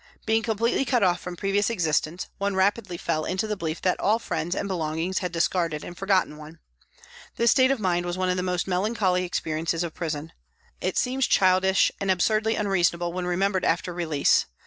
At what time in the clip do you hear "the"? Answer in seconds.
3.45-3.55, 8.35-8.41